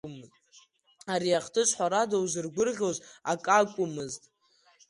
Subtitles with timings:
[1.13, 2.97] Ари ахҭыс, ҳәарада, узыргәырӷьоз
[3.31, 4.21] акакәмызт.